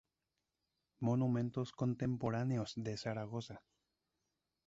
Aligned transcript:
Monumentos 1.07 1.67
contemporáneos 1.81 2.69
de 2.85 2.93
Zaragoza 3.03 3.57